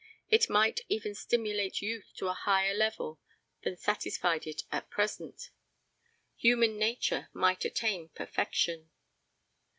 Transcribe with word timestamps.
It 0.31 0.49
might 0.49 0.79
even 0.89 1.13
stimulate 1.13 1.79
youth 1.83 2.11
to 2.15 2.25
a 2.27 2.33
higher 2.33 2.73
level 2.73 3.19
than 3.61 3.77
satisfied 3.77 4.47
it 4.47 4.63
at 4.71 4.89
present. 4.89 5.51
Human 6.37 6.75
nature 6.79 7.29
might 7.33 7.65
attain 7.65 8.09
perfection. 8.09 8.89